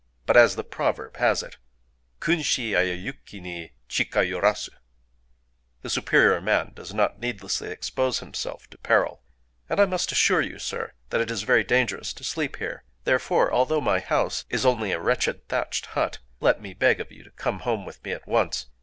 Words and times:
But, 0.25 0.35
as 0.35 0.55
the 0.55 0.63
proverb 0.63 1.17
has 1.17 1.43
it, 1.43 1.57
Kunshi 2.19 2.71
ayayuki 2.71 3.39
ni 3.39 3.73
chikayorazu 3.87 4.71
['The 5.81 5.89
superior 5.91 6.41
man 6.41 6.71
does 6.73 6.91
not 6.91 7.19
needlessly 7.19 7.69
expose 7.69 8.17
himself 8.17 8.67
to 8.71 8.79
peril']; 8.79 9.21
and 9.69 9.79
I 9.79 9.85
must 9.85 10.11
assure 10.11 10.41
you, 10.41 10.57
Sir, 10.57 10.93
that 11.11 11.21
it 11.21 11.29
is 11.29 11.43
very 11.43 11.63
dangerous 11.63 12.13
to 12.13 12.23
sleep 12.23 12.55
here. 12.55 12.83
Therefore, 13.03 13.53
although 13.53 13.79
my 13.79 13.99
house 13.99 14.43
is 14.49 14.65
only 14.65 14.91
a 14.91 14.99
wretched 14.99 15.47
thatched 15.47 15.85
hut, 15.85 16.17
let 16.39 16.59
me 16.59 16.73
beg 16.73 16.99
of 16.99 17.11
you 17.11 17.23
to 17.23 17.29
come 17.29 17.59
home 17.59 17.85
with 17.85 18.03
me 18.03 18.11
at 18.11 18.27
once. 18.27 18.65